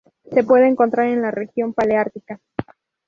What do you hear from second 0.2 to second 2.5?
Se puede encontrar en la región paleártica.